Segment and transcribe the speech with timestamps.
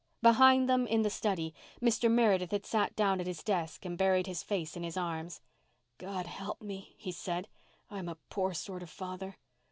[0.23, 2.09] Behind them, in the study, Mr.
[2.09, 5.41] Meredith had sat down at his desk and buried his face in his arms.
[5.99, 7.47] "God help me!" he said.
[7.87, 9.37] "I'm a poor sort of father.